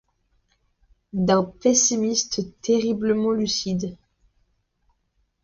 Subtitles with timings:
[1.13, 3.99] D’un pessimisme terriblement lucide.